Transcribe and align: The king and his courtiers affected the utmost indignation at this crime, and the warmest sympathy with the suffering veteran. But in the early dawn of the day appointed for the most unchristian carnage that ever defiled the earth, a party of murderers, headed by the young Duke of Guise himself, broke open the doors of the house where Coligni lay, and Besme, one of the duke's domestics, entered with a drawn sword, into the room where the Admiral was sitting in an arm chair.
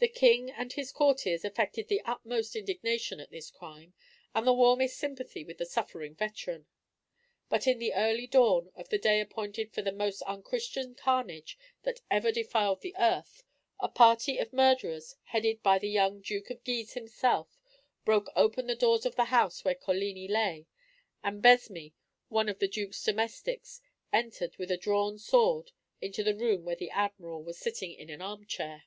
The 0.00 0.08
king 0.08 0.50
and 0.50 0.70
his 0.70 0.92
courtiers 0.92 1.42
affected 1.42 1.88
the 1.88 2.02
utmost 2.02 2.54
indignation 2.54 3.20
at 3.20 3.30
this 3.30 3.50
crime, 3.50 3.94
and 4.34 4.46
the 4.46 4.52
warmest 4.52 4.98
sympathy 4.98 5.44
with 5.44 5.56
the 5.56 5.64
suffering 5.64 6.14
veteran. 6.14 6.66
But 7.48 7.66
in 7.66 7.78
the 7.78 7.94
early 7.94 8.26
dawn 8.26 8.70
of 8.76 8.90
the 8.90 8.98
day 8.98 9.18
appointed 9.18 9.72
for 9.72 9.80
the 9.80 9.92
most 9.92 10.20
unchristian 10.26 10.94
carnage 10.94 11.56
that 11.84 12.02
ever 12.10 12.30
defiled 12.30 12.82
the 12.82 12.94
earth, 12.98 13.44
a 13.80 13.88
party 13.88 14.36
of 14.36 14.52
murderers, 14.52 15.16
headed 15.22 15.62
by 15.62 15.78
the 15.78 15.88
young 15.88 16.20
Duke 16.20 16.50
of 16.50 16.62
Guise 16.62 16.92
himself, 16.92 17.56
broke 18.04 18.28
open 18.36 18.66
the 18.66 18.76
doors 18.76 19.06
of 19.06 19.16
the 19.16 19.24
house 19.24 19.64
where 19.64 19.74
Coligni 19.74 20.28
lay, 20.28 20.66
and 21.24 21.42
Besme, 21.42 21.94
one 22.28 22.50
of 22.50 22.58
the 22.58 22.68
duke's 22.68 23.02
domestics, 23.02 23.80
entered 24.12 24.58
with 24.58 24.70
a 24.70 24.76
drawn 24.76 25.16
sword, 25.16 25.72
into 26.02 26.22
the 26.22 26.34
room 26.36 26.66
where 26.66 26.76
the 26.76 26.90
Admiral 26.90 27.42
was 27.42 27.56
sitting 27.58 27.94
in 27.94 28.10
an 28.10 28.20
arm 28.20 28.44
chair. 28.44 28.82